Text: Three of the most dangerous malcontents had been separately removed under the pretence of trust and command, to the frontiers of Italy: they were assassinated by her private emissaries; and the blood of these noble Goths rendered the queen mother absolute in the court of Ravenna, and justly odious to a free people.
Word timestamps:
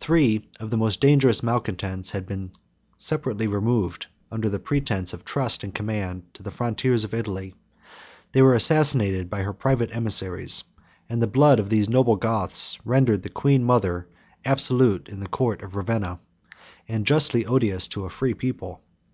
Three 0.00 0.48
of 0.58 0.70
the 0.70 0.78
most 0.78 1.02
dangerous 1.02 1.42
malcontents 1.42 2.12
had 2.12 2.26
been 2.26 2.52
separately 2.96 3.46
removed 3.46 4.06
under 4.32 4.48
the 4.48 4.58
pretence 4.58 5.12
of 5.12 5.22
trust 5.22 5.62
and 5.62 5.74
command, 5.74 6.22
to 6.32 6.42
the 6.42 6.50
frontiers 6.50 7.04
of 7.04 7.12
Italy: 7.12 7.54
they 8.32 8.40
were 8.40 8.54
assassinated 8.54 9.28
by 9.28 9.42
her 9.42 9.52
private 9.52 9.94
emissaries; 9.94 10.64
and 11.10 11.20
the 11.20 11.26
blood 11.26 11.58
of 11.58 11.68
these 11.68 11.90
noble 11.90 12.16
Goths 12.16 12.78
rendered 12.86 13.20
the 13.22 13.28
queen 13.28 13.64
mother 13.64 14.08
absolute 14.46 15.10
in 15.10 15.20
the 15.20 15.28
court 15.28 15.60
of 15.60 15.76
Ravenna, 15.76 16.20
and 16.88 17.04
justly 17.06 17.44
odious 17.44 17.86
to 17.88 18.06
a 18.06 18.08
free 18.08 18.32
people. 18.32 18.80